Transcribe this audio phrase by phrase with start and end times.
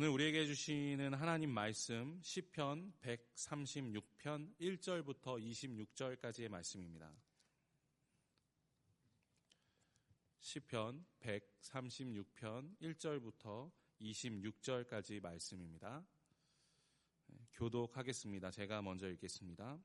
[0.00, 7.12] 오늘 우리에게 주시는 하나님 말씀 시편 136편 1절부터 26절까지의 말씀입니다.
[10.38, 16.02] 시편 136편 1절부터 26절까지 말씀입니다.
[17.26, 18.50] 네, 교독하겠습니다.
[18.52, 19.78] 제가 먼저 읽겠습니다.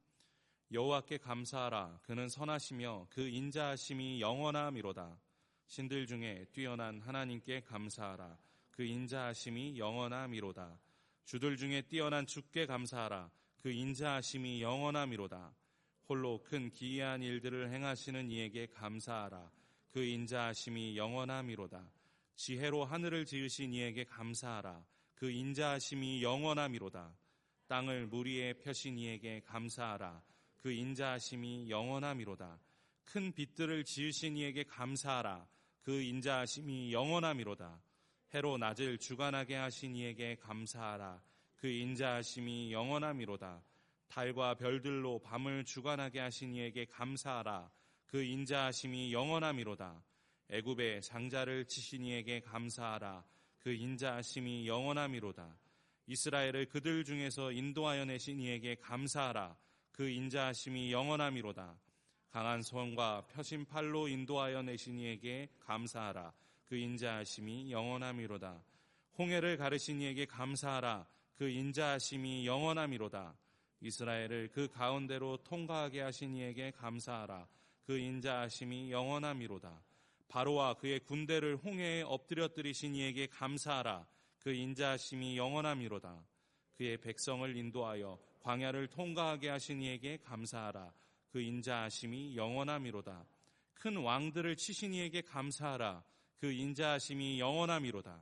[0.72, 5.20] 여호와께 감사하라 그는 선하시며 그 인자하심이 영원함이로다.
[5.68, 10.80] 신들 중에 뛰어난 하나님께 감사하라 그 인자하심이 영원함이로다.
[11.24, 13.32] 주들 중에 뛰어난 주께 감사하라.
[13.62, 15.56] 그 인자하심이 영원함이로다.
[16.08, 19.50] 홀로 큰 기이한 일들을 행하시는 이에게 감사하라.
[19.92, 21.90] 그 인자하심이 영원함이로다.
[22.36, 24.86] 지혜로 하늘을 지으신 이에게 감사하라.
[25.16, 27.16] 그 인자하심이 영원함이로다.
[27.68, 30.22] 땅을 물 위에 펴신 이에게 감사하라.
[30.60, 32.60] 그 인자하심이 영원함이로다.
[33.06, 35.48] 큰 빛들을 지으신 이에게 감사하라.
[35.82, 37.82] 그 인자하심이 영원함이로다.
[38.36, 41.22] 해로 낮을 주관하게 하신 이에게 감사하라.
[41.56, 43.64] 그 인자하심이 영원함이로다.
[44.10, 47.72] 달과 별들로 밤을 주관하게 하신 이에게 감사하라.
[48.08, 50.04] 그 인자하심이 영원함이로다.
[50.50, 53.24] 애굽의 장자를 치신 이에게 감사하라.
[53.60, 55.58] 그 인자하심이 영원함이로다.
[56.08, 59.56] 이스라엘을 그들 중에서 인도하여 내신 이에게 감사하라.
[59.94, 61.80] 그 인자하심이 영원함이로다.
[62.32, 66.34] 강한 손과 펴신 팔로 인도하여 내신 이에게 감사하라.
[66.66, 68.64] 그 인자하심이 영원함이로다.
[69.18, 71.08] 홍해를 가르신 이에게 감사하라.
[71.36, 73.36] 그 인자하심이 영원함이로다.
[73.82, 77.48] 이스라엘을 그 가운데로 통과하게 하신 이에게 감사하라.
[77.86, 79.82] 그 인자하심이 영원함이로다.
[80.28, 84.08] 바로와 그의 군대를 홍해에 엎드려뜨리신 이에게 감사하라.
[84.40, 86.26] 그 인자하심이 영원함이로다.
[86.78, 90.94] 그의 백성을 인도하여 광야를 통과하게 하신 이에게 감사하라.
[91.32, 93.26] 그 인자하심이 영원함이로다.
[93.76, 96.04] 큰 왕들을 치신 이에게 감사하라.
[96.38, 98.22] 그 인자하심이 영원함이로다.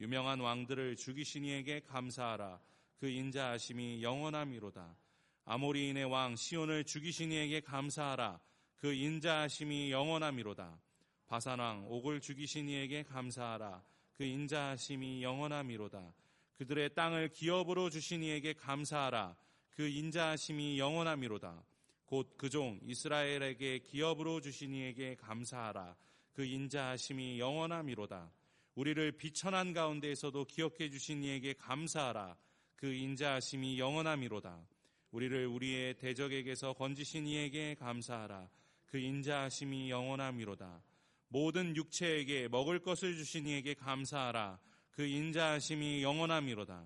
[0.00, 2.60] 유명한 왕들을 죽이신 이에게 감사하라.
[2.98, 4.96] 그 인자하심이 영원함이로다.
[5.44, 8.40] 아모리인의 왕 시온을 죽이신 이에게 감사하라.
[8.76, 10.78] 그 인자하심이 영원함이로다.
[11.26, 13.82] 바산왕 옥을 죽이신 이에게 감사하라.
[14.14, 16.14] 그 인자하심이 영원함이로다.
[16.58, 19.36] 그들의 땅을 기업으로 주신 이에게 감사하라.
[19.70, 21.62] 그 인자하심이 영원함이로다.
[22.06, 25.96] 곧 그 종 이스라엘에게 기업으로 주신 이에게 감사하라.
[26.34, 28.30] 그 인자하심이 영원함이로다.
[28.74, 32.36] 우리를 비천한 가운데에서도 기억해 주신 이에게 감사하라.
[32.74, 34.66] 그 인자하심이 영원함이로다.
[35.12, 38.48] 우리를 우리의 대적에게서 건지신 이에게 감사하라.
[38.86, 40.82] 그 인자하심이 영원함이로다.
[41.28, 44.58] 모든 육체에게 먹을 것을 주신 이에게 감사하라.
[44.90, 46.84] 그 인자하심이 영원함이로다.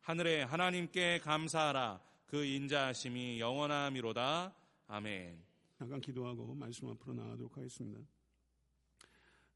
[0.00, 2.00] 하늘의 하나님께 감사하라.
[2.26, 4.54] 그 인자하심이 영원함이로다.
[4.88, 5.44] 아멘.
[5.78, 8.00] 잠깐 기도하고 말씀 앞으로 나가도록 하겠습니다.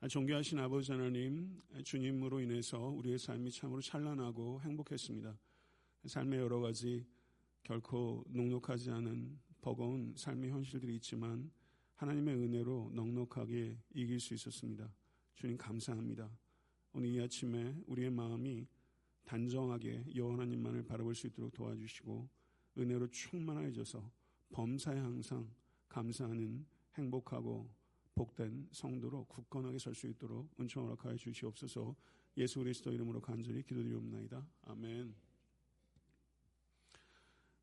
[0.08, 5.38] 존귀하신 아버지 하나님, 주님으로 인해서 우리의 삶이 참으로 찬란하고 행복했습니다.
[6.06, 7.06] 삶의 여러 가지
[7.62, 11.52] 결코 녹록하지 않은 버거운 삶의 현실들이 있지만
[11.94, 14.92] 하나님의 은혜로 넉넉하게 이길 수 있었습니다.
[15.36, 16.28] 주님 감사합니다.
[16.94, 18.66] 오늘 이 아침에 우리의 마음이
[19.24, 22.28] 단정하게 여호와 하나님만을 바라볼 수 있도록 도와주시고
[22.76, 24.10] 은혜로 충만해져서
[24.50, 25.48] 범사에 항상
[25.88, 27.70] 감사하는 행복하고
[28.14, 31.94] 복된 성도로 굳건하게 설 수 있도록 은총 허락하여 주시옵소서
[32.36, 34.46] 예수 그리스도 이름으로 간절히 기도드리옵나이다.
[34.62, 35.14] 아멘.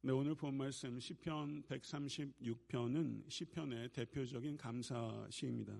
[0.01, 5.77] 네, 오늘 본 말씀 시편 136편은 시편의 대표적인 감사 시입니다.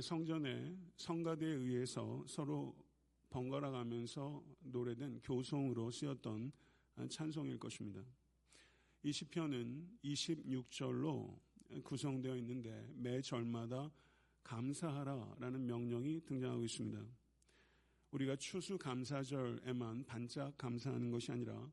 [0.00, 2.74] 성전에 성가대에 의해서 서로
[3.28, 6.52] 번갈아 가면서 노래된 교송으로 쓰였던
[7.08, 8.02] 찬송일 것입니다.
[9.02, 11.38] 이 시편은 26절로
[11.80, 13.90] 구성되어 있는데 매 절마다
[14.44, 17.04] 감사하라라는 명령이 등장하고 있습니다.
[18.10, 21.70] 우리가 추수 감사절에만 반짝 감사하는 것이 아니라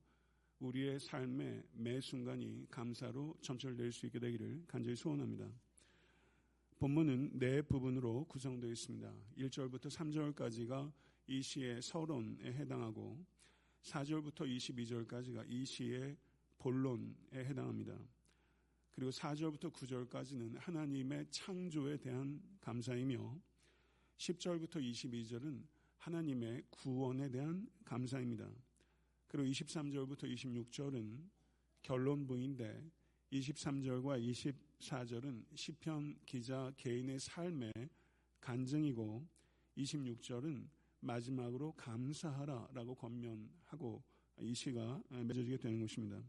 [0.59, 5.49] 우리의 삶의 매 순간이 감사로 점철될 수 있게 되기를 간절히 소원합니다.
[6.79, 9.13] 본문은 네 부분으로 구성되어 있습니다.
[9.37, 10.91] 1절부터 3절까지가
[11.27, 13.25] 이 시의 서론에 해당하고
[13.81, 16.17] 4절부터 22절까지가 이 시의
[16.57, 17.99] 본론에 해당합니다.
[18.91, 23.39] 그리고 4절부터 9절까지는 하나님의 창조에 대한 감사이며
[24.17, 25.63] 10절부터 22절은
[25.97, 28.49] 하나님의 구원에 대한 감사입니다.
[29.27, 31.29] 그리고 23절부터 26절은
[31.81, 32.91] 결론부인데
[33.31, 37.71] 23절과 24절은 시편 기자 개인의 삶의
[38.41, 39.27] 간증이고
[39.77, 40.67] 26절은
[41.01, 44.03] 마지막으로 감사하라라고 권면하고
[44.39, 46.21] 이 시가 맺어지게 되는 것입니다.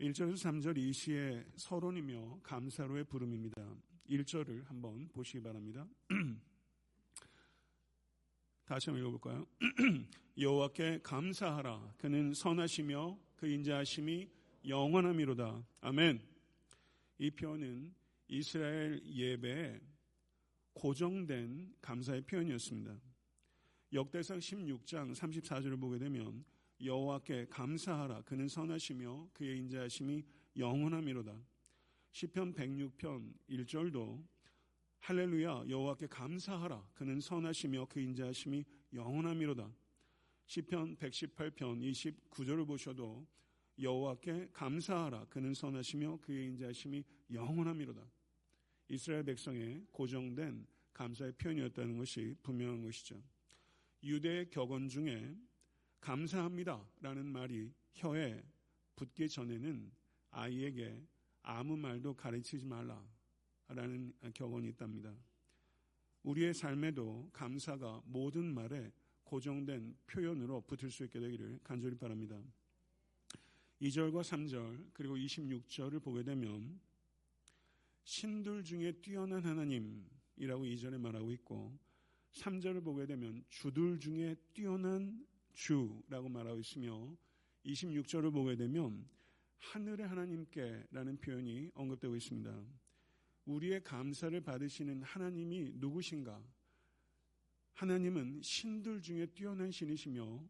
[0.00, 3.76] 1절에서 3절 이 시의 서론이며 감사로의 부름입니다.
[4.10, 5.86] 1절을 한번 보시기 바랍니다.
[8.66, 9.46] 다시 한번 읽어볼까요?
[10.36, 11.94] 여호와께 감사하라.
[11.98, 14.28] 그는 선하시며 그 인자하심이
[14.66, 15.64] 영원함이로다.
[15.82, 16.20] 아멘.
[17.18, 17.94] 이 표현은
[18.26, 19.80] 이스라엘 예배에
[20.72, 22.98] 고정된 감사의 표현이었습니다.
[23.92, 26.44] 역대상 16장 34절을 보게 되면
[26.84, 30.22] 여호와께 감사하라 그는 선하시며 그의 인자하심이
[30.56, 31.34] 영원함이로다.
[32.12, 34.22] 시편 106편 1절도
[35.00, 39.74] 할렐루야 여호와께 감사하라 그는 선하시며 그 인자하심이 영원함이로다.
[40.46, 43.26] 시편 118편 29절을 보셔도
[43.80, 47.02] 여호와께 감사하라 그는 선하시며 그의 인자하심이
[47.32, 48.02] 영원함이로다.
[48.88, 53.22] 이스라엘 백성의 고정된 감사의 표현이었다는 것이 분명한 것이죠.
[54.02, 55.34] 유대의 격언 중에
[56.04, 58.44] 감사합니다 라는 말이 혀에
[58.94, 59.90] 붙기 전에는
[60.32, 61.02] 아이에게
[61.40, 63.02] 아무 말도 가르치지 말라
[63.68, 65.16] 라는 격언이 있답니다.
[66.22, 68.92] 우리의 삶에도 감사가 모든 말에
[69.22, 72.38] 고정된 표현으로 붙을 수 있게 되기를 간절히 바랍니다.
[73.80, 76.78] 2절과 3절 그리고 26절을 보게 되면
[78.02, 81.78] 신들 중에 뛰어난 하나님이라고 2절에 말하고 있고
[82.32, 85.24] 3절을 보게 되면 주들 중에 뛰어난
[85.54, 87.16] 주라고 말하고 있으며
[87.64, 89.08] 26절을 보게 되면
[89.58, 92.64] 하늘의 하나님께라는 표현이 언급되고 있습니다.
[93.46, 96.42] 우리의 감사를 받으시는 하나님이 누구신가?
[97.74, 100.48] 하나님은 신들 중에 뛰어난 신이시며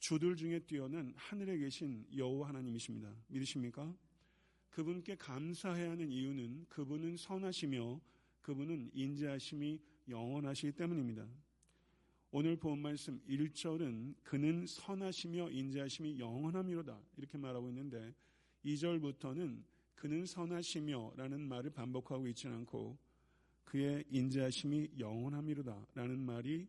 [0.00, 3.14] 주들 중에 뛰어난 하늘에 계신 여호와 하나님이십니다.
[3.28, 3.96] 믿으십니까?
[4.70, 8.00] 그분께 감사해야 하는 이유는 그분은 선하시며
[8.42, 11.28] 그분은 인자하심이 영원하시기 때문입니다.
[12.30, 18.14] 오늘 본 말씀 1절은 그는 선하시며 인자하심이 영원함이로다 이렇게 말하고 있는데
[18.66, 19.62] 2절부터는
[19.94, 22.98] 그는 선하시며 라는 말을 반복하고 있지 않고
[23.64, 26.68] 그의 인자하심이 영원함이로다 라는 말이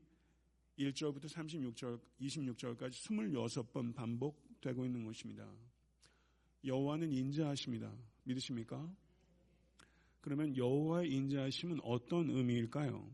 [0.78, 5.46] 1절부터 36절, 26절까지 26번 반복되고 있는 것입니다.
[6.64, 7.94] 여호와는 인자하십니다.
[8.24, 8.90] 믿으십니까?
[10.22, 13.12] 그러면 여호와의 인자하심은 어떤 의미일까요?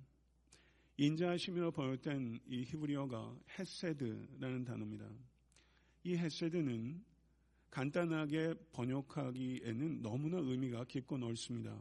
[0.97, 5.09] 인자하심이라 번역된 이 히브리어가 헤세드라는 단어입니다.
[6.03, 7.03] 이 헤세드는
[7.69, 11.77] 간단하게 번역하기에는 너무나 의미가 깊고 넓습니다.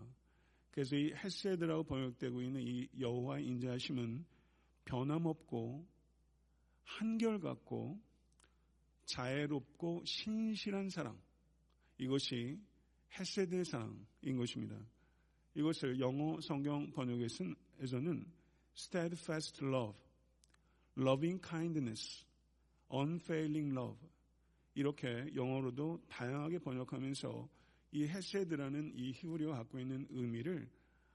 [0.72, 4.24] 그래서 이 헤세드라고 번역되고 있는 이 여호와의 인자하심은
[4.84, 5.86] 변함없고
[6.82, 8.00] 한결같고
[9.06, 11.16] 자애롭고 신실한 사랑
[11.98, 12.58] 이것이
[13.16, 14.76] 헤세드의 사랑인 것입니다.
[15.54, 18.26] 이것을 영어 성경 번역에서는
[18.76, 19.98] steadfast love,
[20.98, 22.24] loving kindness,
[22.92, 23.98] unfailing love
[24.74, 27.48] 이렇게 영어로도 다양하게 번역하면서
[27.92, 30.68] 이 헤세드라는 이 히브리어가 갖고 있는 의미를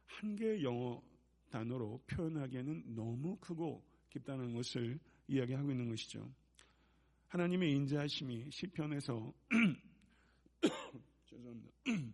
[0.06, 1.02] 한 개의 영어
[1.50, 6.34] 단어로 표현하기에는 너무 크고 깊다는 것을 이야기하고 있는 것이죠.
[7.28, 9.34] 하나님의 인자하심이 시편에서
[11.26, 11.72] 죄송합니다.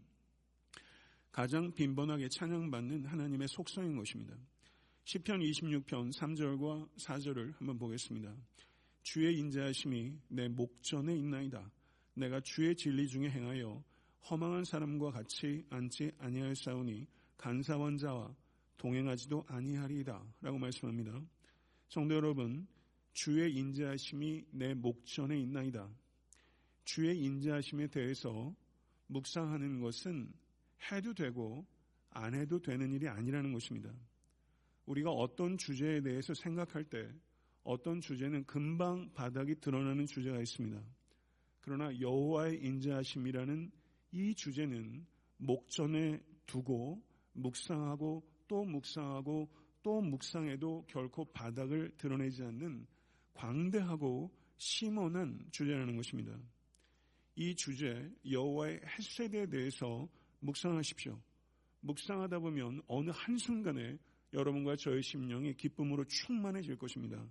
[1.32, 4.36] 가장 빈번하게 찬양받는 하나님의 속성인 것입니다.
[5.08, 8.36] 시편 26편 3절과 4절을 한번 보겠습니다.
[9.04, 11.72] 주의 인자하심이 내 목전에 있나이다.
[12.16, 13.84] 내가 주의 진리 중에 행하여
[14.28, 17.06] 허망한 사람과 같이 앉지 아니하였사오니
[17.38, 18.36] 간사원 자와
[18.78, 20.26] 동행하지도 아니하리이다.
[20.42, 21.22] 라고 말씀합니다.
[21.88, 22.66] 성도 여러분,
[23.14, 25.88] 주의 인자하심이 내 목전에 있나이다.
[26.84, 28.56] 주의 인자하심에 대해서
[29.06, 30.34] 묵상하는 것은
[30.92, 31.64] 해도 되고
[32.10, 33.94] 안 해도 되는 일이 아니라는 것입니다.
[34.86, 37.10] 우리가 어떤 주제에 대해서 생각할 때
[37.64, 40.82] 어떤 주제는 금방 바닥이 드러나는 주제가 있습니다.
[41.62, 43.72] 그러나 여호와의 인자하심이라는
[44.12, 45.06] 이 주제는
[45.38, 47.02] 목전에 두고
[47.34, 49.50] 묵상하고 또 묵상하고
[49.82, 52.86] 또 묵상해도 결코 바닥을 드러내지 않는
[53.34, 56.38] 광대하고 심원한 주제라는 것입니다.
[57.36, 60.08] 이 주제 여호와의 햇세대에 대해서
[60.40, 61.20] 묵상하십시오.
[61.82, 63.98] 묵상하다 보면 어느 한순간에
[64.36, 67.26] 여러분과 저의 심령이 기쁨으로 충만해질 것입니다.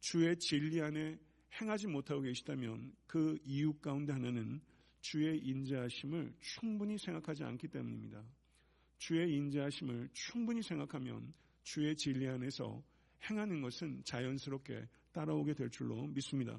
[0.00, 1.18] 주의 진리 안에
[1.60, 4.60] 행하지 못하고 계시다면 그 이유 가운데 하나는
[5.02, 8.24] 주의 인자하심을 충분히 생각하지 않기 때문입니다.
[8.96, 12.82] 주의 인자하심을 충분히 생각하면 주의 진리 안에서
[13.28, 16.58] 행하는 것은 자연스럽게 따라오게 될 줄로 믿습니다.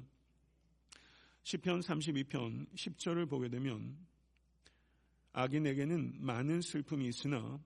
[1.42, 3.98] 시편 32편 10절을 보게 되면
[5.32, 7.60] 악인에게는 많은 슬픔이 있으나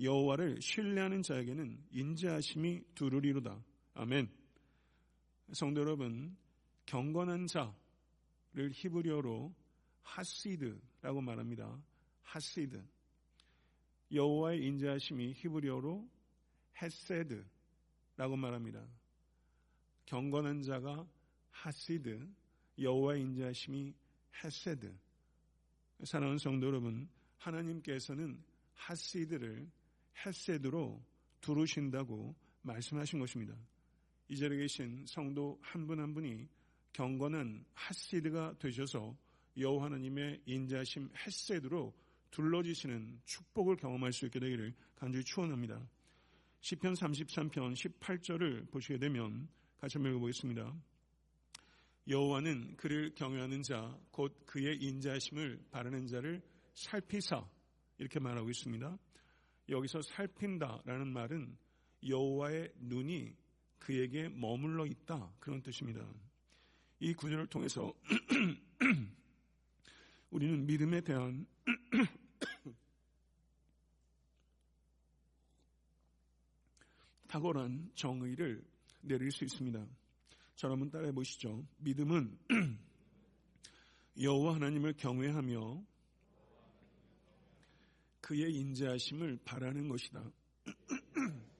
[0.00, 3.62] 여호와를 신뢰하는 자에게는 인자하심이 두루리로다.
[3.94, 4.30] 아멘.
[5.52, 6.36] 성도 여러분,
[6.86, 9.54] 경건한 자를 히브리어로
[10.02, 11.82] 하시드라고 말합니다.
[12.22, 12.82] 하시드.
[14.12, 16.08] 여호와의 인자하심이 히브리어로
[16.80, 18.84] 헤세드라고 말합니다.
[20.06, 21.06] 경건한 자가
[21.50, 22.28] 하시드,
[22.78, 23.94] 여호와의 인자하심이
[24.42, 24.94] 헤세드.
[26.04, 27.08] 사랑하는 성도 여러분,
[27.38, 28.42] 하나님께서는
[28.74, 29.70] 하시드를
[30.24, 31.02] 헤세드로
[31.40, 33.54] 두르신다고 말씀하신 것입니다.
[34.28, 36.48] 이 자리에 계신 성도 한 분한 한 분이
[36.92, 39.16] 경건한 하시드가 되셔서
[39.56, 41.94] 여호와 하나님의 인자심 헤세드로
[42.30, 45.86] 둘러지시는 축복을 경험할 수 있게 되기를 간절히 축원합니다.
[46.60, 50.74] 시편 33편 18절을 보시게 되면 같이 한번 읽어보겠습니다.
[52.08, 56.40] 여호와는 그를 경외하는 자, 곧 그의 인자심을 바라는 자를
[56.74, 57.46] 살피사
[57.98, 58.98] 이렇게 말하고 있습니다.
[59.72, 61.58] 여기서 살핀다라는 말은
[62.06, 63.34] 여호와의 눈이
[63.78, 66.06] 그에게 머물러 있다 그런 뜻입니다.
[67.00, 67.92] 이 구절을 통해서
[70.30, 71.46] 우리는 믿음에 대한
[77.26, 78.62] 탁월한 정의를
[79.00, 79.86] 내릴 수 있습니다.
[80.54, 81.66] 저를 한번 따라해 보시죠.
[81.78, 82.38] 믿음은
[84.20, 85.82] 여호와 하나님을 경외하며
[88.22, 90.24] 그의 인자하심을 바라는 것이다.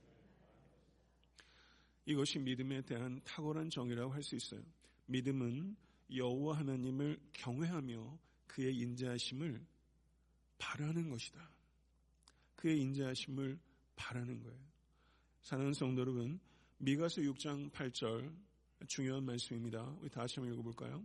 [2.07, 4.63] 이것이 믿음에 대한 탁월한 정의라고 할 수 있어요.
[5.07, 5.77] 믿음은
[6.15, 9.61] 여호와 하나님을 경외하며 그의 인자하심을
[10.59, 11.51] 바라는 것이다.
[12.57, 13.59] 그의 인자하심을
[13.97, 14.59] 바라는 거예요.
[15.43, 16.39] 사랑하는 성도 여러분,
[16.79, 18.33] 미가서 6장 8절
[18.87, 19.83] 중요한 말씀입니다.
[20.01, 21.05] 우리 다시 한번 읽어볼까요?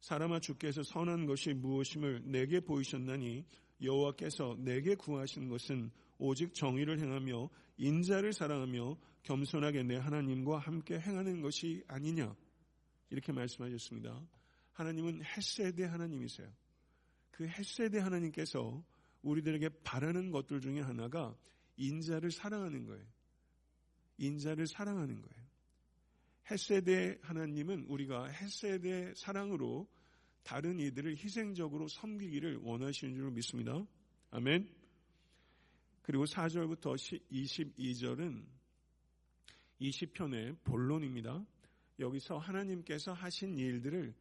[0.00, 3.46] 사람아 주께서 선한 것이 무엇임을 내게 보이셨나니
[3.82, 11.82] 여호와께서 내게 구하신 것은 오직 정의를 행하며 인자를 사랑하며 겸손하게 내 하나님과 함께 행하는 것이
[11.88, 12.34] 아니냐
[13.10, 14.20] 이렇게 말씀하셨습니다.
[14.72, 16.48] 하나님은 햇세대 하나님이세요.
[17.30, 18.84] 그 햇세대 하나님께서
[19.22, 21.36] 우리들에게 바라는 것들 중에 하나가
[21.76, 23.04] 인자를 사랑하는 거예요.
[24.18, 25.42] 인자를 사랑하는 거예요.
[26.50, 29.88] 햇세대 하나님은 우리가 햇세대 사랑으로
[30.42, 33.84] 다른 이들을 희생적으로 섬기기를 원하시는 줄 믿습니다.
[34.30, 34.68] 아멘.
[36.02, 36.96] 그리고 4절부터
[37.30, 38.44] 22절은
[39.80, 41.44] 20편의 본론입니다.
[41.98, 44.14] 여기서 하나님께서 하신 일들을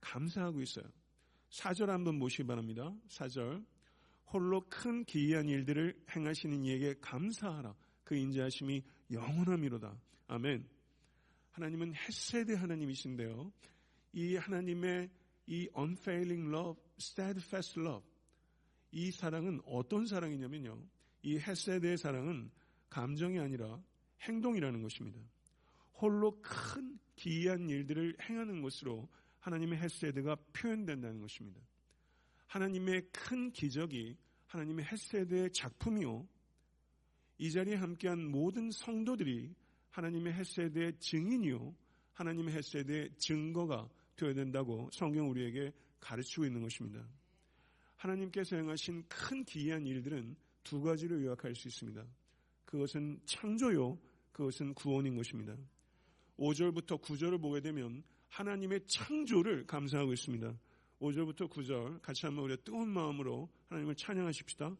[0.00, 0.86] 감사하고 있어요.
[1.50, 2.94] 4절 한번 보시기 바랍니다.
[3.08, 3.64] 4절.
[4.32, 7.74] 홀로 큰 기이한 일들을 행하시는 이에게 감사하라.
[8.04, 9.96] 그 인자하심이 영원함이로다.
[10.28, 10.68] 아멘.
[11.50, 13.52] 하나님은 햇세대 하나님이신데요.
[14.12, 15.10] 이 하나님의
[15.46, 18.06] 이 unfailing love, steadfast love,
[18.92, 20.78] 이 사랑은 어떤 사랑이냐면요.
[21.22, 22.50] 이 햇세대의 사랑은
[22.88, 23.80] 감정이 아니라
[24.22, 25.20] 행동이라는 것입니다.
[25.94, 29.08] 홀로 큰 기이한 일들을 행하는 것으로
[29.40, 31.60] 하나님의 햇세대가 표현된다는 것입니다.
[32.46, 36.26] 하나님의 큰 기적이 하나님의 햇세대의 작품이요.
[37.38, 39.54] 이 자리에 함께한 모든 성도들이
[39.90, 41.74] 하나님의 햇세대의 증인이요.
[42.14, 47.06] 하나님의 햇세대의 증거가 되어야 된다고 성경 우리에게 가르치고 있는 것입니다.
[47.96, 52.04] 하나님께서 행하신 큰 기이한 일들은 두 가지로 요약할 수 있습니다.
[52.64, 53.98] 그것은 창조요,
[54.32, 55.56] 그것은 구원인 것입니다.
[56.38, 60.54] 5절부터 9절을 보게 되면 하나님의 창조를 감사하고 있습니다.
[61.00, 64.76] 5절부터 9절 같이 한번 우리 뜨거운 마음으로 하나님을 찬양하십시다.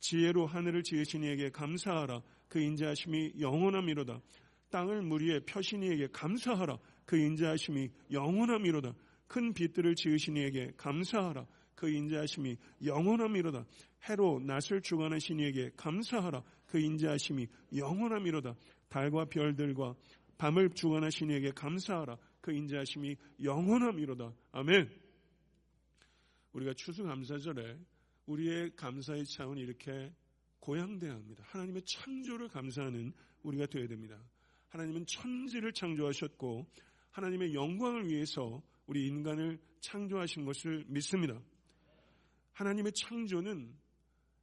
[0.00, 2.22] 지혜로 하늘을 지으신 이에게 감사하라.
[2.48, 4.20] 그 인자하심이 영원함이로다.
[4.70, 6.78] 땅을 물 위에 펴신 이에게 감사하라.
[7.04, 8.94] 그 인자하심이 영원함이로다.
[9.26, 11.46] 큰 빛들을 지으신 이에게 감사하라.
[11.74, 13.66] 그 인자하심이 영원함이로다.
[14.08, 16.42] 해로 낯을 주관하신 이에게 감사하라.
[16.66, 18.54] 그 인자하심이 영원함이로다.
[18.88, 19.94] 달과 별들과
[20.38, 22.16] 밤을 주관하신 이에게 감사하라.
[22.40, 24.32] 그 인자하심이 영원함이로다.
[24.52, 24.90] 아멘.
[26.52, 27.78] 우리가 추수감사절에
[28.26, 30.12] 우리의 감사의 차원이 이렇게
[30.60, 31.42] 고양돼야 합니다.
[31.48, 34.18] 하나님의 창조를 감사하는 우리가 되어야 됩니다.
[34.68, 36.66] 하나님은 천지를 창조하셨고
[37.14, 41.40] 하나님의 영광을 위해서 우리 인간을 창조하신 것을 믿습니다.
[42.52, 43.74] 하나님의 창조는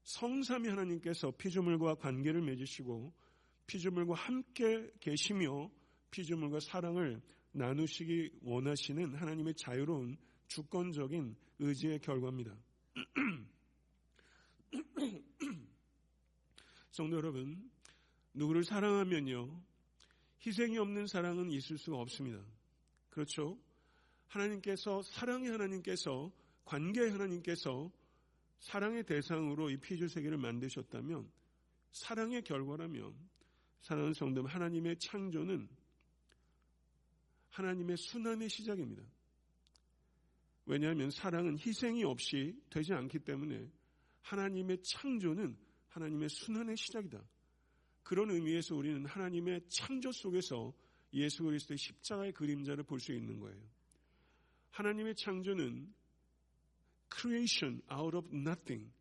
[0.04, 3.13] 성삼이 하나님께서 피조물과 관계를 맺으시고
[3.68, 5.70] 피조물과 함께 계시며
[6.12, 10.16] 피조물과 사랑을 나누시기 원하시는 하나님의 자유로운
[10.48, 12.56] 주권적인 의지의 결과입니다.
[16.92, 17.70] 성도 여러분,
[18.34, 19.62] 누구를 사랑하면요,
[20.46, 22.42] 희생이 없는 사랑은 있을 수가 없습니다.
[23.12, 23.60] 그렇죠?
[24.27, 26.32] 하나님께서 사랑의 하나님께서
[26.65, 27.91] 관계의 하나님께서
[28.60, 31.30] 사랑의 대상으로 이 피조 세계를 만드셨다면
[31.91, 33.13] 사랑의 결과라면
[33.82, 35.68] 사랑하는 성도 하나님의 창조는
[37.50, 39.03] 하나님의 순환의 시작입니다.
[40.65, 43.70] 왜냐하면 사랑은 희생이 없이 되지 않기 때문에
[44.22, 45.58] 하나님의 창조는
[45.89, 47.22] 하나님의 순환의 시작이다.
[48.03, 50.74] 그런 의미에서 우리는 하나님의 창조 속에서
[51.13, 53.60] 예수 그리스도의 십자가의 그림자를 볼 수 있는 거예요.
[54.72, 55.94] 하나님의 창조는
[57.13, 58.91] creation out of nothing.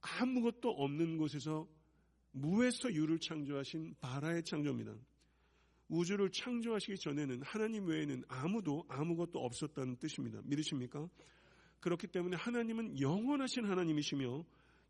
[0.00, 1.68] 아무것도 없는 곳에서
[2.32, 4.94] 무에서 유를 창조하신 바라의 창조입니다.
[5.88, 10.40] 우주를 창조하시기 전에는 하나님 외에는 아무도 아무것도 없었다는 뜻입니다.
[10.44, 11.08] 믿으십니까?
[11.80, 14.44] 그렇기 때문에 하나님은 영원하신 하나님이시며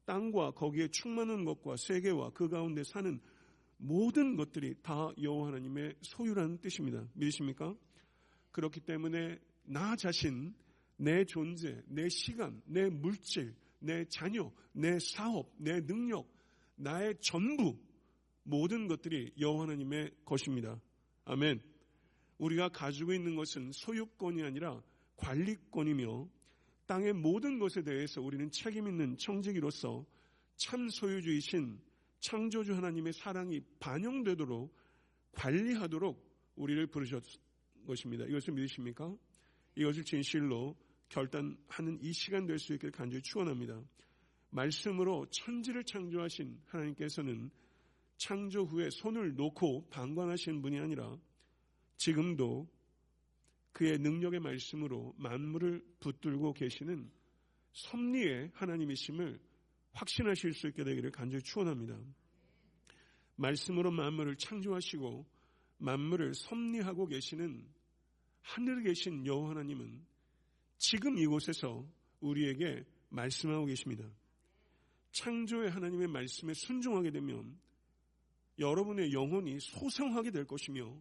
[0.07, 3.21] 땅과 거기에 충만한 것과 세계와 그 가운데 사는
[3.79, 7.09] 모든 것들이 다 여호와 하나님의 소유라는 뜻입니다.
[7.15, 7.75] 믿으십니까?
[8.51, 10.55] 그렇기 때문에 나 자신,
[10.97, 16.29] 내 존재, 내 시간, 내 물질, 내 자녀, 내 사업, 내 능력,
[16.77, 17.79] 나의 전부
[18.43, 20.81] 모든 것들이 여호와 하나님의 것입니다.
[21.25, 21.61] 아멘.
[22.39, 24.83] 우리가 가지고 있는 것은 소유권이 아니라
[25.17, 26.29] 관리권이며
[26.87, 30.07] 땅의 모든 것에 대해서 우리는 책임 있는 청지기로서
[30.57, 31.79] 참 소유주이신
[32.21, 34.75] 창조주 하나님의 사랑이 반영되도록
[35.33, 37.23] 관리하도록 우리를 부르셨
[37.87, 38.25] 것입니다.
[38.25, 39.17] 이것을 믿으십니까?
[39.77, 40.77] 이것을 진실로
[41.09, 43.81] 결단하는 이 시간 될 수 있기를 간절히 축원합니다.
[44.51, 47.51] 말씀으로 천지를 창조하신 하나님께서는
[48.17, 51.17] 창조 후에 손을 놓고 방관하신 분이 아니라
[51.97, 52.69] 지금도
[53.73, 57.11] 그의 능력의 말씀으로 만물을 붙들고 계시는
[57.73, 59.39] 섭리의 하나님이심을
[59.93, 61.99] 확신하실 수 있게 되기를 간절히 축원합니다.
[63.37, 65.27] 말씀으로 만물을 창조하시고
[65.79, 67.67] 만물을 섭리하고 계시는
[68.43, 70.05] 하늘에 계신 여호와 하나님은
[70.79, 71.87] 지금 이곳에서
[72.21, 74.09] 우리에게 말씀하고 계십니다.
[75.13, 77.59] 창조의 하나님의 말씀에 순종하게 되면
[78.59, 80.97] 여러분의 영혼이 소생하게 될 것이며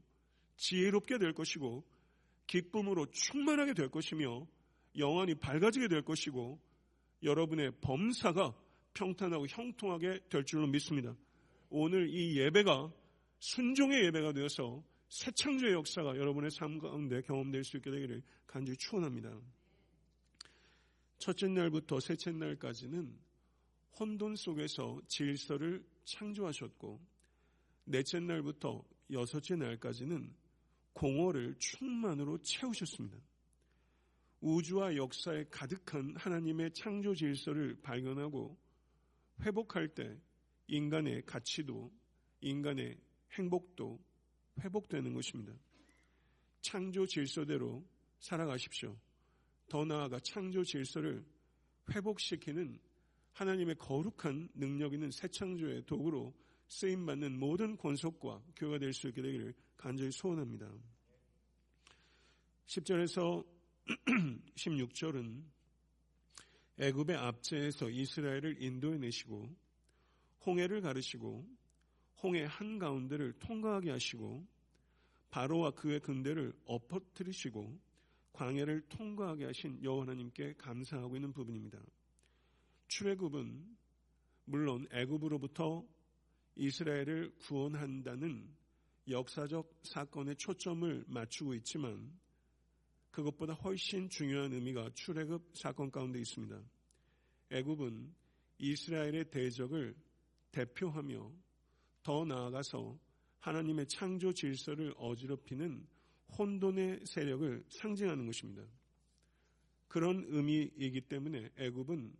[0.57, 1.83] 지혜롭게 될 것이고
[2.45, 4.47] 기쁨으로 충만하게 될 것이며
[4.97, 6.59] 영원히 밝아지게 될 것이고
[7.23, 8.55] 여러분의 범사가
[8.97, 11.15] 평탄하고 형통하게 될 줄로 믿습니다.
[11.69, 12.91] 오늘 이 예배가
[13.39, 19.39] 순종의 예배가 되어서 새 창조의 역사가 여러분의 삶 가운데 경험될 수 있게 되기를 간절히 축원합니다.
[21.19, 23.17] 첫째 날부터 셋째 날까지는
[23.99, 26.99] 혼돈 속에서 질서를 창조하셨고
[27.85, 30.33] 넷째 날부터 여섯째 날까지는
[30.93, 33.17] 공허를 충만으로 채우셨습니다.
[34.41, 38.57] 우주와 역사에 가득한 하나님의 창조 질서를 발견하고
[39.41, 40.17] 회복할 때
[40.67, 41.91] 인간의 가치도
[42.41, 42.97] 인간의
[43.33, 43.99] 행복도
[44.59, 45.53] 회복되는 것입니다.
[46.61, 47.85] 창조 질서대로
[48.19, 48.97] 살아가십시오.
[49.69, 51.25] 더 나아가 창조 질서를
[51.93, 52.79] 회복시키는
[53.33, 56.33] 하나님의 거룩한 능력 있는 새 창조의 도구로
[56.67, 60.69] 쓰임 받는 모든 권속과 교회가 될 수 있게 되기를 간절히 소원합니다.
[62.65, 63.45] 10절에서
[64.55, 65.43] 16절은
[66.79, 69.49] 애굽의 압제에서 이스라엘을 인도해 내시고
[70.45, 71.47] 홍해를 가르시고
[72.23, 74.45] 홍해 한 가운데를 통과하게 하시고
[75.29, 77.79] 바로와 그의 군대를 엎어뜨리시고
[78.33, 81.79] 광해를 통과하게 하신 여호와 하나님께 감사하고 있는 부분입니다.
[82.87, 83.77] 출애굽은
[84.45, 85.85] 물론 애굽으로부터
[86.55, 88.47] 이스라엘을 구원한다는
[89.09, 92.17] 역사적 사건에 초점을 맞추고 있지만
[93.17, 96.61] 그것보다 훨씬 중요한 의미가 출애굽 사건 가운데 있습니다.
[97.49, 98.13] 애굽은
[98.59, 99.95] 이스라엘의 대적을
[100.51, 101.31] 대표하며
[102.03, 102.99] 더 나아가서
[103.39, 105.87] 하나님의 창조 질서를 어지럽히는
[106.37, 108.63] 혼돈의 세력을 상징하는 것입니다.
[109.87, 112.15] 그런 의미이기 때문에 애굽은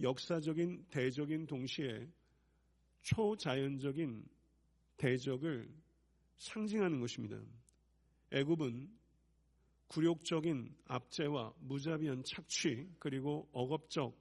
[0.00, 2.08] 역사적인 대적인 동시에
[3.02, 4.26] 초자연적인
[4.96, 5.72] 대적을
[6.38, 7.40] 상징하는 것입니다.
[8.32, 9.01] 애굽은
[9.92, 14.18] 굴욕적인 압제와 무자비한 착취 그리고 억압적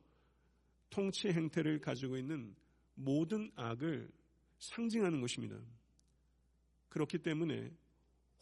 [0.89, 2.53] 통치 행태를 가지고 있는
[2.95, 4.11] 모든 악을
[4.59, 5.57] 상징하는 것입니다.
[6.89, 7.71] 그렇기 때문에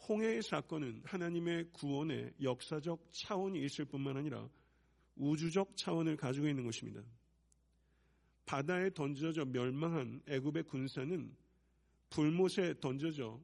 [0.07, 4.49] 홍해의 사건은 하나님의 구원의 역사적 차원이 있을 뿐만 아니라
[5.15, 7.03] 우주적 차원을 가지고 있는 것입니다.
[8.47, 11.31] 바다에 던져져 멸망한 애굽의 군사는
[12.09, 13.39] 불못에 던져져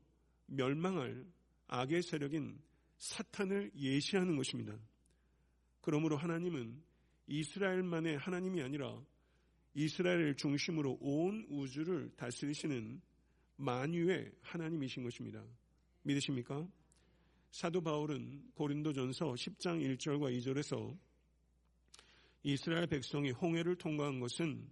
[0.47, 1.23] 멸망할
[1.67, 2.59] 악의 세력인
[2.97, 4.77] 사탄을 예시하는 것입니다.
[5.81, 6.81] 그러므로 하나님은
[7.27, 9.03] 이스라엘만의 하나님이 아니라
[9.73, 13.01] 이스라엘을 중심으로 온 우주를 다스리시는
[13.57, 15.43] 만유의 하나님이신 것입니다.
[16.03, 16.67] 믿으십니까?
[17.51, 20.97] 사도 바울은 고린도전서 10장 1절과 2절에서
[22.43, 24.69] 이스라엘 백성이 홍해를 통과한 것은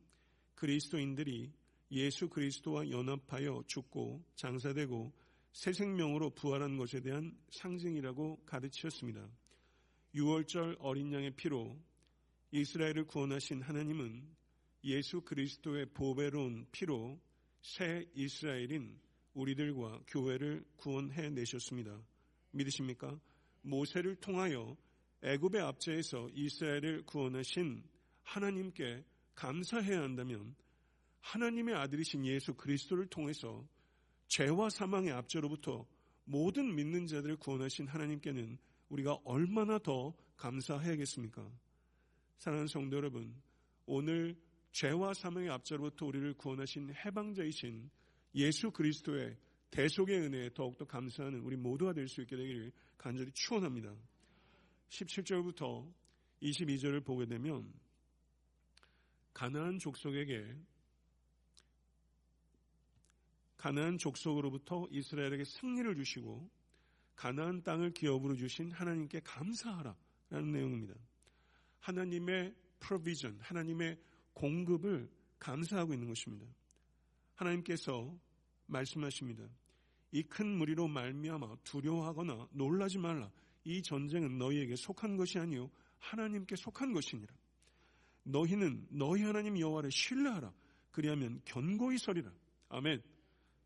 [0.55, 1.51] 그리스도인들이
[1.91, 5.13] 예수 그리스도와 연합하여 죽고 장사되고
[5.53, 9.29] 새 생명으로 부활한 것에 대한 상징이라고 가르치셨습니다.
[10.15, 11.79] 6월절 어린 양의 피로
[12.51, 14.27] 이스라엘을 구원하신 하나님은
[14.83, 17.19] 예수 그리스도의 보배로운 피로
[17.61, 18.99] 새 이스라엘인
[19.35, 22.01] 우리들과 교회를 구원해 내셨습니다.
[22.51, 23.19] 믿으십니까?
[23.61, 24.75] 모세를 통하여
[25.21, 27.83] 애굽의 압제에서 이스라엘을 구원하신
[28.23, 30.55] 하나님께 감사해야 한다면
[31.21, 33.65] 하나님의 아들이신 예수 그리스도를 통해서
[34.27, 35.85] 죄와 사망의 압제로부터
[36.25, 38.57] 모든 믿는 자들을 구원하신 하나님께는
[38.89, 41.49] 우리가 얼마나 더 감사해야겠습니까?
[42.37, 43.33] 사랑하는 성도 여러분,
[43.85, 44.35] 오늘
[44.71, 47.89] 죄와 사망의 압제로부터 우리를 구원하신 해방자이신
[48.35, 49.37] 예수 그리스도의
[49.71, 53.93] 대속의 은혜에 더욱더 감사하는 우리 모두가 될 수 있게 되기를 간절히 축원합니다.
[54.89, 55.91] 17절부터
[56.41, 57.71] 22절을 보게 되면
[59.33, 60.55] 가나안 족속에게
[63.63, 66.49] 가나안 족속으로부터 이스라엘에게 승리를 주시고
[67.15, 70.93] 가나안 땅을 기업으로 주신 하나님께 감사하라라는 내용입니다.
[71.79, 73.97] 하나님의 프로비전, 하나님의
[74.33, 76.45] 공급을 감사하고 있는 것입니다.
[77.35, 78.13] 하나님께서
[78.65, 79.47] 말씀하십니다.
[80.11, 83.31] 이 큰 무리로 말미암아 두려워하거나 놀라지 말라.
[83.63, 87.33] 이 전쟁은 너희에게 속한 것이 아니요 하나님께 속한 것이니라.
[88.23, 90.53] 너희는 너희 하나님 여호와를 신뢰하라.
[90.91, 92.29] 그리하면 견고히 서리라.
[92.67, 93.12] 아멘.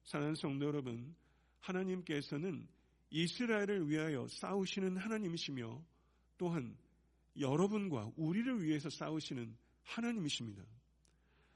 [0.08, 1.14] 사랑하는 성도 여러분,
[1.60, 2.66] 하나님께서는
[3.10, 5.84] 이스라엘을 위하여 싸우시는 하나님이시며
[6.38, 6.78] 또한
[7.38, 10.64] 여러분과 우리를 위해서 싸우시는 하나님이십니다.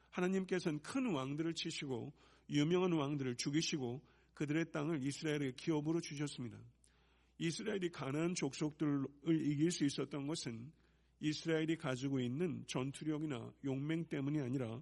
[0.10, 2.12] 하나님께서는 큰 왕들을 치시고
[2.50, 4.02] 유명한 왕들을 죽이시고
[4.34, 6.60] 그들의 땅을 이스라엘에게 기업으로 주셨습니다.
[7.38, 10.74] 이스라엘이 가난한 족속들을 이길 수 있었던 것은
[11.22, 14.82] 이스라엘이 가지고 있는 전투력이나 용맹 때문이 아니라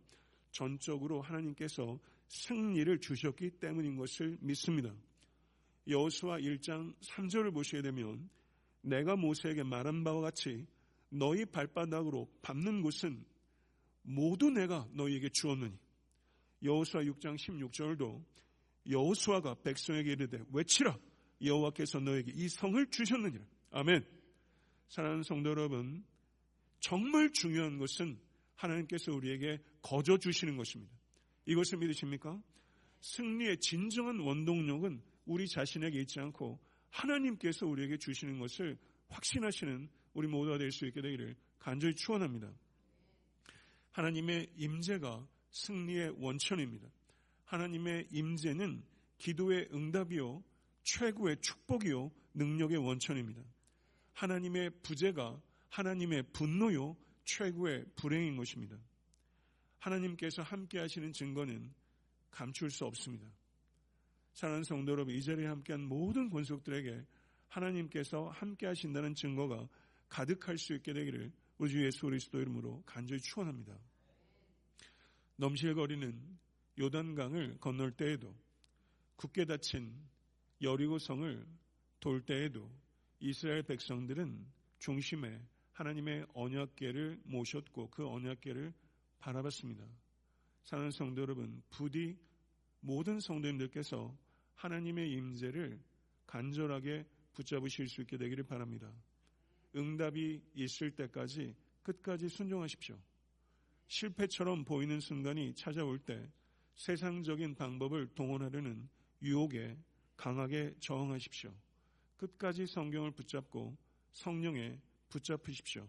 [0.50, 4.94] 전적으로 하나님께서 승리를 주셨기 때문인 것을 믿습니다.
[5.88, 8.30] 여호수아 1장 3절을 보시게 되면
[8.82, 10.66] 내가 모세에게 말한 바와 같이
[11.10, 13.26] 너희 발바닥으로 밟는 곳은
[14.04, 15.76] 모두 내가 너희에게 주었느니
[16.64, 18.24] 여호수아 6장 16절도
[18.88, 20.98] 여호수아가 백성에게 이르되 외치라
[21.44, 23.44] 여호와께서 너에게 이 성을 주셨느니라.
[23.72, 24.06] 아멘.
[24.90, 26.04] 사랑하는 성도 여러분,
[26.80, 28.20] 정말 중요한 것은
[28.56, 30.99] 하나님께서 우리에게 거저 주시는 것입니다.
[31.50, 32.40] 이것을 믿으십니까?
[33.02, 36.60] 승리의 진정한 원동력은 우리 자신에게 있지 않고
[36.92, 42.54] 하나님께서 우리에게 주시는 것을 확신하시는 우리 모두가 될 수 있게 되기를 간절히 축원합니다.
[43.92, 46.88] 하나님의 임재가 승리의 원천입니다.
[47.46, 48.84] 하나님의 임재는
[49.18, 50.44] 기도의 응답이요
[50.84, 53.42] 최고의 축복이요 능력의 원천입니다.
[54.14, 58.78] 하나님의 부재가 하나님의 분노요 최고의 불행인 것입니다.
[59.80, 61.74] 하나님께서 함께 하시는 증거는
[62.32, 63.28] 감출 수 없습니다.
[64.34, 67.06] 사랑하는 성도 여러분, 이 자리에 함께한 모든 권속들에게
[67.48, 69.68] 하나님께서 함께 하신다는 증거가
[70.08, 73.78] 가득할 수 있게 되기를 우리 주 예수 그리스도 이름으로 간절히 축원합니다.
[75.36, 76.40] 넘실거리는
[76.80, 78.34] 요단강을 건널 때에도
[79.16, 79.94] 굳게 닫힌
[80.62, 81.46] 여리고성을
[82.00, 82.70] 돌 때에도
[83.20, 84.46] 이스라엘 백성들은
[84.80, 85.42] 중심에
[85.74, 88.74] 하나님의 언약계를 모셨고 그 언약계를
[89.20, 89.86] 바라봤습니다.
[90.64, 92.18] 사는 성도 여러분, 부디
[92.80, 94.16] 모든 성도님들께서
[94.56, 95.80] 하나님의 임재를
[96.26, 98.92] 간절하게 붙잡으실 수 있게 되기를 바랍니다.
[99.76, 102.98] 응답이 있을 때까지 끝까지 순종하십시오.
[103.88, 106.30] 실패처럼 보이는 순간이 찾아올 때
[106.76, 108.88] 세상적인 방법을 동원하려는
[109.22, 109.78] 유혹에
[110.16, 111.54] 강하게 저항하십시오.
[112.18, 113.76] 끝까지 성경을 붙잡고
[114.12, 114.80] 성령에
[115.10, 115.88] 붙잡으십시오.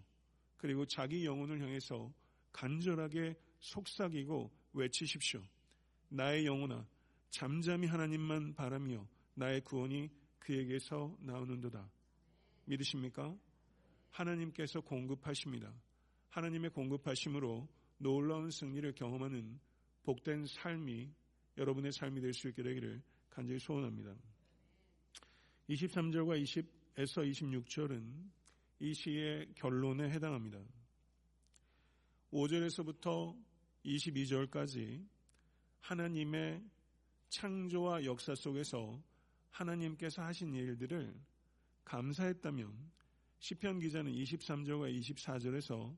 [0.57, 2.13] 그리고 자기 영혼을 향해서
[2.53, 5.43] 간절하게 속삭이고 외치십시오.
[6.09, 6.87] 나의 영혼아,
[7.31, 11.91] 잠잠히 하나님만 바라며 나의 구원이 그에게서 나오는도다.
[12.65, 13.37] 믿으십니까?
[14.11, 15.73] 하나님께서 공급하십니다.
[16.31, 19.61] 하나님의 공급하심으로 놀라운 승리를 경험하는
[20.03, 21.11] 복된 삶이
[21.59, 24.15] 여러분의 삶이 될 수 있게 되기를 간절히 소원합니다.
[25.69, 28.31] 23절과 20에서 26절은
[28.81, 30.59] 이 시의 결론에 해당합니다.
[32.33, 33.37] 5절에서부터
[33.85, 35.05] 22절까지
[35.81, 36.63] 하나님의
[37.29, 39.03] 창조와 역사 속에서
[39.51, 41.15] 하나님께서 하신 일들을
[41.85, 42.91] 감사했다면
[43.41, 45.97] 시편 기자는 23절과 24절에서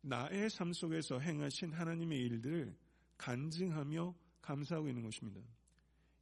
[0.00, 2.74] 나의 삶 속에서 행하신 하나님의 일들을
[3.18, 5.40] 간증하며 감사하고 있는 것입니다.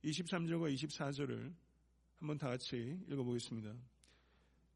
[0.02, 1.54] 23절과 24절을
[2.16, 3.74] 한번 다 같이 읽어보겠습니다.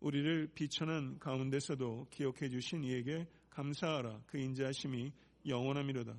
[0.00, 3.26] 우리를 비천한 가운데서도 기억해 주신 이에게
[3.60, 4.22] 감사하라.
[4.26, 5.12] 그 인자하심이
[5.46, 6.18] 영원함이로다.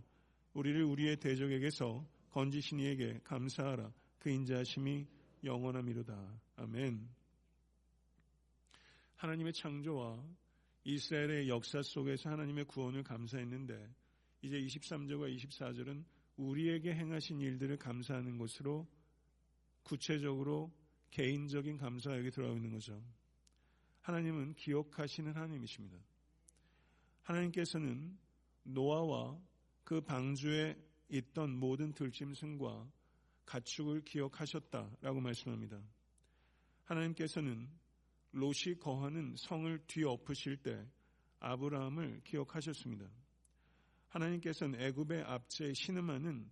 [0.54, 3.92] 우리를 우리의 대적에게서 건지신 이에게 감사하라.
[4.20, 5.08] 그 인자하심이
[5.44, 6.40] 영원함이로다.
[6.58, 7.10] 아멘.
[9.16, 10.24] 하나님의 창조와
[10.84, 13.90] 이스라엘의 역사 속에서 하나님의 구원을 감사했는데
[14.44, 16.04] 이제 23절과 24절은
[16.38, 18.88] 우리에게 행하신 일들을 감사하는 것으로
[19.82, 20.72] 구체적으로
[21.10, 21.80] 개인적인
[22.18, 23.04] 여기 들어가 있는 거죠.
[24.02, 26.11] 하나님은 기억하시는 하나님이십니다.
[27.24, 28.18] 하나님께서는
[28.64, 29.40] 노아와
[29.84, 30.76] 그 방주에
[31.10, 32.92] 있던 모든 들짐승과
[33.46, 35.82] 가축을 기억하셨다라고 말씀합니다.
[36.86, 37.70] 하나님께서는
[38.32, 40.86] 롯이 거하는 성을 뒤엎으실 때
[41.40, 43.10] 아브라함을 기억하셨습니다.
[44.10, 46.50] 하나님께서는 애굽의 압제에 신음하는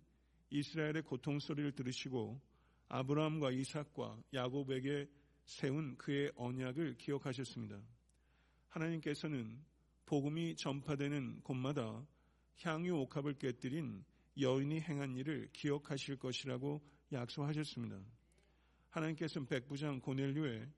[0.50, 2.40] 이스라엘의 고통 소리를 들으시고
[2.88, 5.08] 아브라함과 이삭과 야곱에게
[5.44, 7.80] 세운 그의 언약을 기억하셨습니다.
[8.68, 9.64] 하나님께서는
[10.10, 12.04] 복음이 전파되는 곳마다
[12.62, 14.04] 향유 옥합을 깨뜨린
[14.40, 17.96] 여인이 행한 일을 기억하실 것이라고 약속하셨습니다.
[18.88, 20.68] 하나님께서는 백부장 고넬류의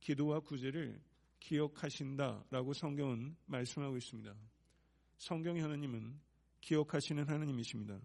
[0.00, 0.98] 기도와 구제를
[1.40, 4.34] 기억하신다라고 성경은 말씀하고 있습니다.
[5.18, 6.18] 성경의 하나님은
[6.62, 8.00] 기억하시는 하나님이십니다.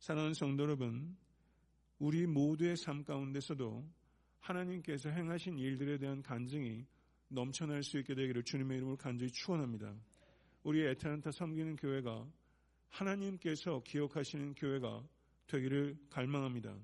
[0.00, 1.16] 사랑하는 성도 여러분,
[1.98, 3.88] 우리 모두의 삶 가운데서도
[4.40, 6.84] 하나님께서 행하신 일들에 대한 간증이
[7.32, 9.94] 넘쳐날 수 있게 되기를 주님의 이름으로 간절히 축원합니다.
[10.62, 12.26] 우리 에타란타 섬기는 교회가
[12.90, 15.02] 하나님께서 기억하시는 교회가
[15.46, 16.76] 되기를 갈망합니다.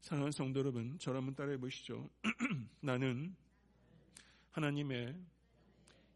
[0.00, 2.10] 사랑하는 성도 여러분, 저를 한번 따라해 보시죠.
[2.82, 3.34] 나는
[4.50, 5.16] 하나님의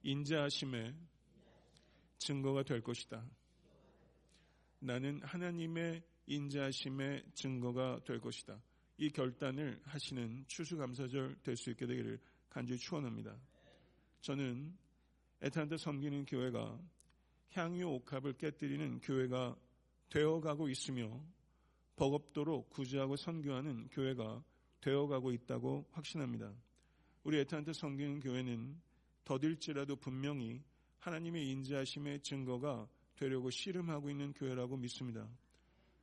[0.02, 0.94] 인자하심의
[2.18, 3.24] 증거가 될 것이다.
[4.80, 8.60] 나는 하나님의 인자하심의 증거가 될 것이다.
[8.98, 13.36] 이 결단을 하시는 추수감사절 될 수 있게 되기를 간절히 축원합니다.
[14.20, 14.76] 저는
[15.40, 16.80] 에탄트 섬기는 교회가
[17.52, 19.56] 향유 옥합을 깨뜨리는 교회가
[20.10, 21.20] 되어가고 있으며
[21.96, 24.42] 버겁도록 구제하고 선교하는 교회가
[24.80, 26.52] 되어가고 있다고 확신합니다.
[27.24, 28.80] 우리 에탄트 섬기는 교회는
[29.24, 30.62] 더딜지라도 분명히
[31.00, 35.28] 하나님의 인자하심의 증거가 되려고 씨름하고 있는 교회라고 믿습니다.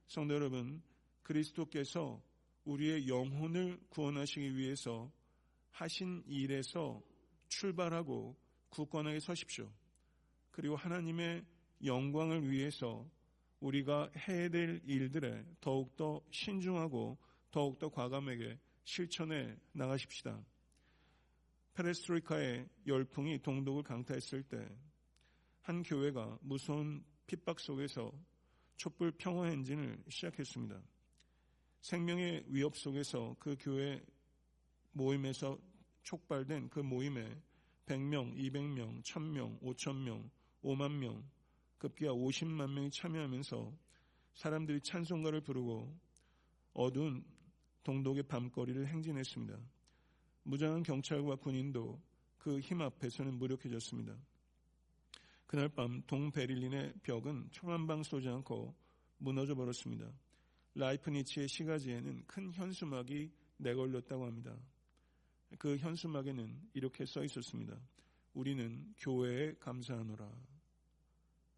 [0.08, 0.82] 성도 여러분,
[1.22, 2.22] 그리스도께서
[2.66, 5.12] 우리의 영혼을 구원하시기 위해서
[5.74, 7.04] 하신 일에서
[7.50, 8.36] 출발하고
[8.70, 9.70] 굳건하게 서십시오.
[10.50, 11.46] 그리고 하나님의
[11.84, 13.06] 영광을 위해서
[13.60, 17.18] 우리가 해야 될 일들에 더욱더 신중하고
[17.52, 20.42] 더욱더 과감하게 실천해 나가십시다.
[21.74, 24.94] 페레스트로이카의 열풍이 동독을 강타했을 때
[25.64, 28.12] 한 교회가 무서운 핍박 속에서
[28.76, 30.82] 촛불 평화 행진을 시작했습니다.
[31.80, 34.04] 생명의 위협 속에서 그 교회
[34.94, 35.58] 모임에서
[36.04, 37.38] 촉발된 그 모임에
[37.86, 40.30] 100명, 200명, 1000명, 5000명,
[40.64, 41.24] 5만 명,
[41.78, 43.78] 급기야 50만 명이 참여하면서
[44.36, 45.94] 사람들이 찬송가를 부르고
[46.74, 47.24] 어두운
[47.84, 49.60] 동독의 밤거리를 행진했습니다.
[50.44, 52.02] 무장한 경찰과 군인도
[52.38, 54.18] 그 힘 앞에서는 무력해졌습니다.
[55.46, 58.76] 그날 밤 동베를린의 벽은 총한방 쏘지 않고
[59.18, 60.12] 무너져 버렸습니다.
[60.76, 64.58] 라이프니치의 시가지에는 큰 현수막이 내걸렸다고 합니다.
[65.60, 67.80] 그 현수막에는 이렇게 써 있었습니다.
[68.34, 70.30] 우리는 교회에 감사하노라.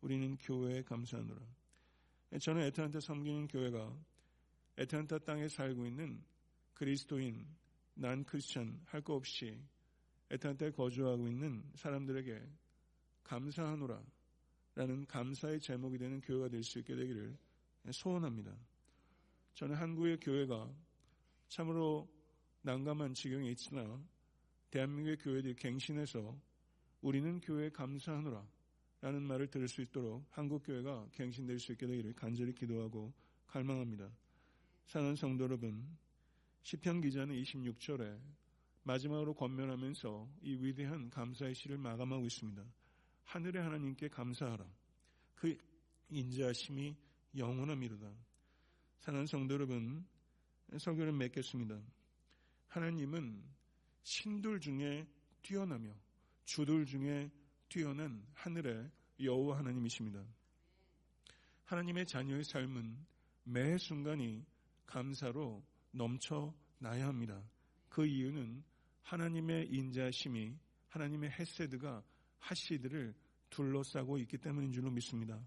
[0.01, 1.41] 우리는 교회에 감사하노라.
[2.39, 3.97] 저는 에트란타 섬기는 교회가
[4.77, 6.23] 에트란타 땅에 살고 있는
[6.73, 7.47] 그리스도인,
[7.93, 9.58] 난 크리스천 할거 없이
[10.29, 12.41] 에트란타에 거주하고 있는 사람들에게
[13.23, 14.03] 감사하노라
[14.75, 17.38] 라는 감사의 제목이 되는 교회가 될 수 있게 되기를
[17.91, 18.53] 소원합니다.
[19.53, 20.69] 저는 한국의 교회가
[21.47, 22.10] 참으로
[22.65, 24.04] 난감한 지경에 있으나
[24.71, 26.36] 대한민국의 교회들이 갱신해서
[27.01, 28.43] 우리는 교회에 감사하노라
[29.01, 33.13] 라는 말을 들을 수 있도록 한국교회가 갱신될 수 있게 되기를 간절히 기도하고
[33.45, 34.10] 갈망합니다.
[34.88, 35.95] 사는 성도 여러분,
[36.63, 38.19] 시편 기자는 26절에
[38.82, 42.65] 마지막으로 권면하면서 이 위대한 감사의 시를 마감하고 있습니다.
[43.25, 44.65] 하늘의 하나님께 감사하라.
[45.36, 45.56] 그
[46.10, 46.95] 인자하심이
[47.38, 48.12] 영원함이로다.
[49.01, 50.04] 사는 성도 여러분,
[50.75, 51.80] 설교를 맺겠습니다.
[52.76, 53.42] 하나님은
[54.04, 55.08] 신들 중에
[55.42, 55.96] 뛰어나며
[56.44, 57.32] 주들 중에
[57.70, 60.22] 뛰어난 하늘의 여호와 하나님이십니다.
[61.64, 62.98] 하나님의 자녀의 삶은
[63.46, 64.46] 매 순간이
[64.88, 67.42] 감사로 넘쳐나야 합니다.
[67.88, 68.62] 그 이유는
[69.04, 70.58] 하나님의 인자심이
[70.90, 72.04] 하나님의 헤세드가
[72.40, 73.16] 하시드를
[73.52, 75.42] 둘러싸고 있기 때문인 줄로 믿습니다.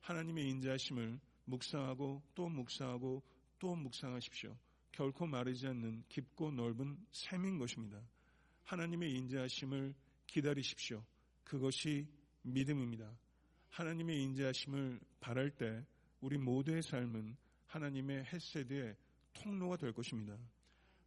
[0.00, 3.22] 하나님의 인자심을 묵상하고 또 묵상하고
[3.60, 4.56] 또 묵상하십시오.
[4.94, 8.00] 결코 마르지 않는 깊고 넓은 샘인 것입니다.
[8.62, 9.92] 하나님의 인자심을
[10.28, 11.04] 기다리십시오.
[11.42, 12.06] 그것이
[12.42, 13.10] 믿음입니다.
[13.70, 15.84] 하나님의 인자심을 바랄 때
[16.20, 18.96] 우리 모두의 삶은 하나님의 햇세드의
[19.32, 20.38] 통로가 될 것입니다.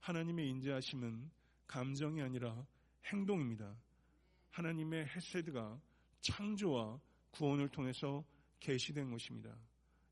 [0.02, 1.32] 하나님의 인자하심은
[1.65, 2.67] 감정이 아니라
[3.06, 3.73] 행동입니다.
[4.52, 5.80] 하나님의 햇세드가
[6.19, 7.00] 창조와
[7.32, 8.26] 구원을 통해서
[8.60, 9.56] 계시된 것입니다.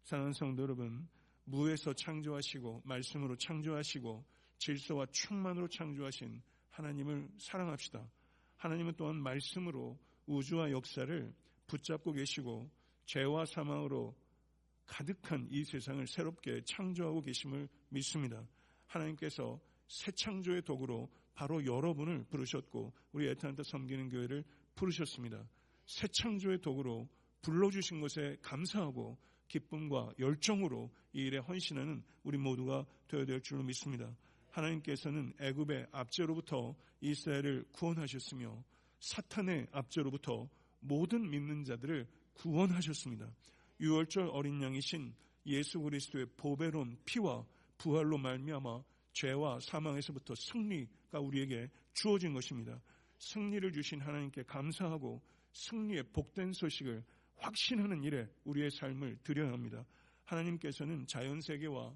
[0.03, 1.09] 사랑하는 성도 여러분,
[1.45, 4.25] 무에서 창조하시고 말씀으로 창조하시고
[4.57, 8.09] 질서와 충만으로 창조하신 하나님을 사랑합시다.
[8.57, 11.33] 하나님은 또한 말씀으로 우주와 역사를
[11.67, 12.69] 붙잡고 계시고
[13.05, 14.15] 죄와 사망으로
[14.85, 18.47] 가득한 이 세상을 새롭게 창조하고 계심을 믿습니다.
[18.87, 24.43] 하나님께서 새 창조의 도구로 바로 여러분을 부르셨고 우리 에탄한테 섬기는 교회를
[24.75, 25.47] 부르셨습니다.
[25.85, 27.07] 새 창조의 도구로
[27.41, 29.17] 불러주신 것에 감사하고
[29.55, 34.13] 기쁨과 열정으로 이 일에 헌신하는 우리 모두가 되어야 될 줄로 믿습니다.
[34.49, 38.63] 하나님께서는 애굽의 압제로부터 이스라엘을 구원하셨으며
[38.99, 43.33] 사탄의 압제로부터 모든 믿는 자들을 구원하셨습니다.
[43.79, 45.13] 유월절 어린 양이신
[45.45, 47.45] 예수 그리스도의 보배로운 피와
[47.77, 52.81] 부활로 말미암아 죄와 사망에서부터 승리가 우리에게 주어진 것입니다.
[53.19, 55.21] 승리를 주신 하나님께 감사하고
[55.53, 57.03] 승리의 복된 소식을
[57.37, 59.85] 확신하는 일에 우리의 삶을 드려야 합니다.
[60.25, 61.95] 하나님께서는 자연 세계와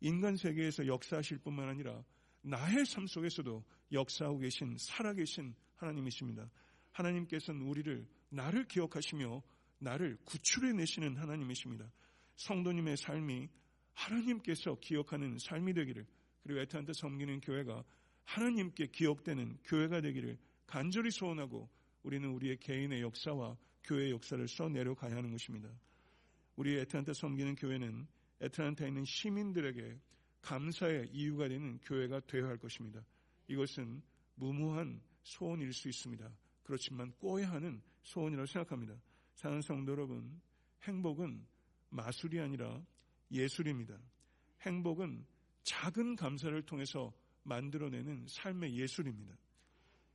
[0.00, 2.02] 인간 세계에서 역사하실 뿐만 아니라
[2.42, 6.50] 나의 삶 속에서도 역사하고 계신 살아계신 하나님이십니다.
[6.92, 9.42] 하나님께서는 우리를 나를 기억하시며
[9.78, 11.90] 나를 구출해 내시는 하나님이십니다.
[12.36, 13.48] 성도님의 삶이
[13.94, 16.06] 하나님께서 기억하는 삶이 되기를
[16.42, 17.84] 그리고 에트한테 섬기는 교회가
[18.24, 21.68] 하나님께 기억되는 교회가 되기를 간절히 소원하고
[22.02, 25.70] 우리는 우리의 개인의 역사와 교회의 역사를 써내려 가야 하는 것입니다.
[26.56, 28.06] 우리 에트한테 섬기는 교회는
[28.40, 29.98] 에트란타에 있는 시민들에게
[30.42, 33.04] 감사의 이유가 되는 교회가 되어야 할 것입니다.
[33.48, 34.02] 이것은
[34.34, 36.30] 무모한 소원일 수 있습니다.
[36.62, 38.94] 그렇지만 꿔야 하는 소원이라고 생각합니다.
[39.34, 40.40] 사는 성도 여러분,
[40.82, 41.46] 행복은
[41.90, 42.82] 마술이 아니라
[43.30, 43.98] 예술입니다.
[44.62, 45.26] 행복은
[45.62, 47.12] 작은 감사를 통해서
[47.42, 49.36] 만들어내는 삶의 예술입니다.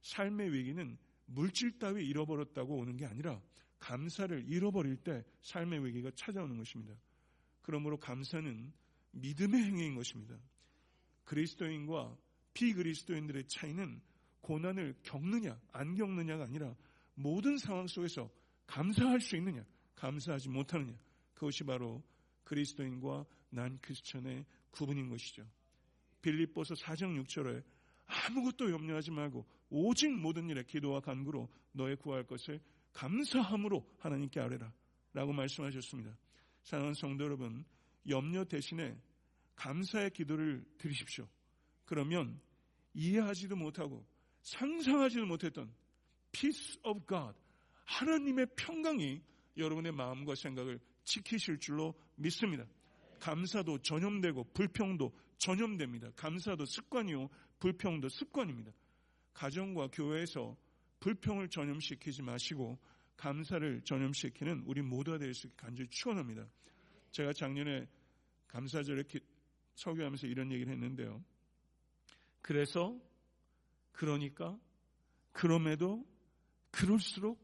[0.02, 3.42] 삶의 위기는 물질 따위 잃어버렸다고 오는 게 아니라
[3.80, 6.96] 감사를 잃어버릴 때 삶의 위기가 찾아오는 것입니다.
[7.62, 8.72] 그러므로 감사는
[9.12, 10.38] 믿음의 행위인 것입니다.
[11.24, 12.18] 그리스도인과
[12.54, 14.02] 비그리스도인들의 차이는
[14.42, 16.76] 고난을 겪느냐, 안 겪느냐가 아니라
[17.16, 18.30] 모든 상황 속에서
[18.68, 20.96] 감사할 수 있느냐, 감사하지 못하느냐.
[21.34, 22.04] 그것이 바로
[22.44, 25.48] 그리스도인과 난 크리스천의 구분인 것이죠.
[26.22, 27.64] 빌립보서 4장 6절에
[28.08, 32.60] 아무것도 염려하지 말고 오직 모든 일에 기도와 간구로 너의 구할 것을
[32.94, 34.72] 감사함으로 하나님께 아뢰라
[35.14, 36.18] 라고 말씀하셨습니다.
[36.64, 37.66] 사랑하는 성도 여러분,
[38.08, 38.98] 염려 대신에
[39.56, 41.28] 감사의 기도를 드리십시오.
[41.86, 42.40] 그러면
[42.94, 44.06] 이해하지도 못하고
[44.42, 45.74] 상상하지도 못했던
[46.32, 47.38] peace of God,
[47.86, 49.22] 하나님의 평강이
[49.58, 52.66] 여러분의 마음과 생각을 지키실 줄로 믿습니다.
[53.20, 56.12] 감사도 전염되고 불평도 전염됩니다.
[56.16, 58.72] 감사도 습관이요, 불평도 습관입니다.
[59.34, 60.56] 가정과 교회에서
[61.00, 62.80] 불평을 전염시키지 마시고
[63.18, 66.48] 감사를 전염시키는 우리 모두가 될 수 있게 간절히 축원합니다.
[67.12, 67.88] 제가 작년에
[68.48, 69.04] 감사절에
[69.76, 71.24] 설교하면서 이런 얘기를 했는데요.
[72.42, 72.98] 그래서
[73.92, 74.58] 그러니까
[75.32, 76.06] 그럼에도
[76.72, 77.44] 그럴수록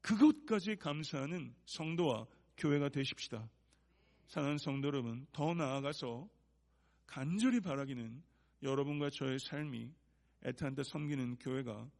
[0.00, 3.48] 그것까지 감사하는 성도와 교회가 되십시다.
[4.32, 6.26] 사랑하는 성도 여러분, 더 나아가서
[7.06, 8.22] 간절히 바라기는
[8.62, 9.92] 여러분과 저의 삶이
[10.42, 11.90] 애타한테 섬기는 교회가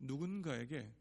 [0.00, 0.92] 누군가에게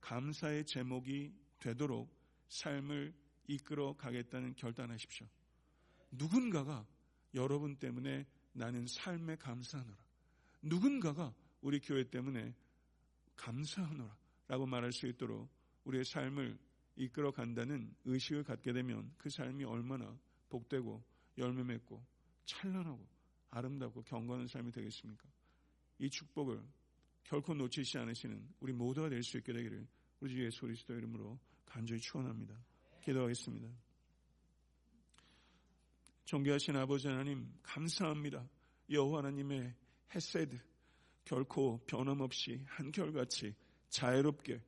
[0.00, 2.10] 감사의 제목이 되도록
[2.48, 3.12] 삶을
[3.48, 5.26] 이끌어 가겠다는 결단하십시오.
[6.12, 6.86] 누군가가
[7.34, 8.24] 여러분 때문에
[8.54, 9.98] 나는 삶에 감사하노라.
[10.62, 12.54] 누군가가 우리 교회 때문에
[13.36, 14.16] 감사하노라.
[14.48, 15.50] 라고 말할 수 있도록
[15.84, 16.58] 우리의 삶을
[16.96, 20.16] 이끌어 간다는 의식을 갖게 되면 그 삶이 얼마나
[20.48, 21.02] 복되고
[21.38, 22.04] 열매 맺고
[22.44, 23.06] 찬란하고
[23.50, 25.28] 아름답고 경건한 삶이 되겠습니까?
[25.98, 26.62] 이 축복을
[27.24, 29.86] 결코 놓치지 않으시는 우리 모두가 될 수 있게 되기를
[30.20, 32.54] 우리 주 예수 그리스도 이름으로 간절히 축원합니다.
[33.02, 33.68] 기도하겠습니다.
[36.24, 38.48] 존귀하신 아버지 하나님 감사합니다.
[38.90, 39.74] 여호와 하나님의
[40.14, 40.58] 헤세드
[41.24, 43.54] 결코 변함없이 한결같이
[43.88, 44.60] 자유롭게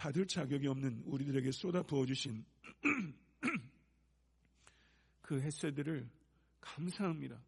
[0.00, 2.42] 받을 자격이 없는 우리들에게 쏟아 부어주신
[5.20, 6.08] 그 햇새들을
[6.58, 7.38] 감사합니다.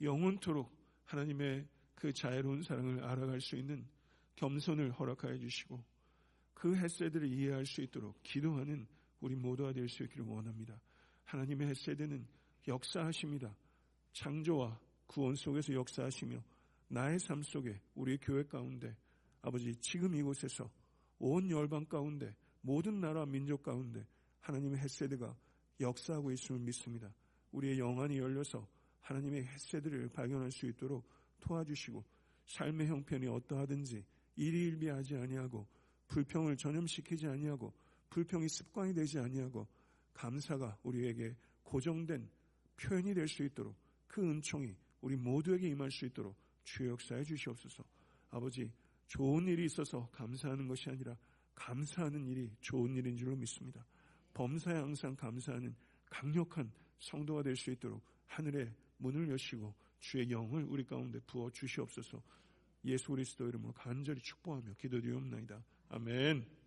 [0.00, 0.74] 영원토록
[1.04, 3.86] 하나님의 그 자애로운 사랑을 알아갈 수 있는
[4.36, 5.84] 겸손을 허락하여 주시고
[6.54, 8.86] 그 햇새들을 이해할 수 있도록 기도하는
[9.20, 10.80] 우리 모두가 될 수 있기를 원합니다.
[11.26, 12.26] 하나님의 햇새들은
[12.66, 13.54] 역사하십니다.
[14.14, 16.42] 창조와 구원 속에서 역사하시며
[16.88, 18.96] 나의 삶 속에 우리 교회 가운데
[19.42, 20.70] 아버지 지금 이곳에서
[21.26, 24.06] 온 열방 가운데 모든 나라 민족 가운데
[24.40, 25.34] 하나님의 햇새드가
[25.80, 27.14] 역사하고 있음을 믿습니다.
[27.50, 28.68] 우리의 영안이 열려서
[29.00, 31.08] 하나님의 햇새들을 발견할 수 있도록
[31.40, 32.04] 도와주시고
[32.44, 34.04] 삶의 형편이 어떠하든지
[34.36, 35.66] 일희일비하지 아니하고
[36.08, 37.72] 불평을 전염시키지 아니하고
[38.10, 39.66] 불평이 습관이 되지 아니하고
[40.12, 42.28] 감사가 우리에게 고정된
[42.76, 43.74] 표현이 될 수 있도록
[44.08, 47.82] 그 은총이 우리 모두에게 임할 수 있도록 주의 역사해 주시옵소서.
[48.28, 48.70] 아버지,
[49.06, 51.16] 좋은 일이 있어서 감사하는 것이 아니라
[51.54, 53.84] 감사하는 일이 좋은 일인 줄로 믿습니다.
[54.34, 55.74] 범사에 항상 감사하는
[56.10, 62.22] 강력한 성도가 될 수 있도록 하늘의 문을 여시고 주의 영을 우리 가운데 부어 주시옵소서.
[62.84, 65.64] 예수 그리스도 이름으로 간절히 축복하며 기도드리옵나이다.
[65.88, 66.63] 아멘.